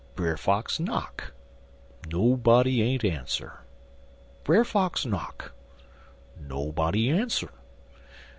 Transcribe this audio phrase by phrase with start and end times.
[0.15, 1.31] Brer Fox knock.
[2.07, 3.59] Nobody ain't ans'er.
[4.43, 5.51] Brer Fox knock.
[6.35, 7.49] Nobody ans'er.